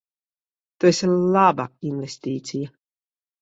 Tu 0.77 0.89
esi 0.91 1.09
laba 1.35 1.67
investīcija. 1.91 2.73